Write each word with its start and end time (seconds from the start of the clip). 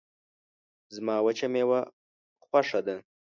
زما 0.95 1.15
وچه 1.25 1.47
میوه 1.53 1.81
خوشه 2.49 2.79
ده 2.85 2.95